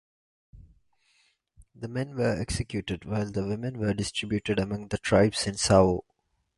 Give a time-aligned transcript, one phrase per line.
[1.75, 6.01] The men were executed while the women were distributed among the tribes in Zhao.